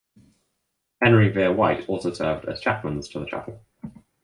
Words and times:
Henry 0.99 1.29
Vere 1.29 1.53
White 1.53 1.87
also 1.87 2.11
served 2.11 2.45
as 2.45 2.59
chaplains 2.59 3.07
to 3.09 3.19
the 3.19 3.27
chapel. 3.27 3.63